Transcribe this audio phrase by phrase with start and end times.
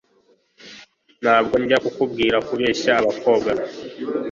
[1.21, 3.51] ntabwo njya kukubwira kubeshya abakobwa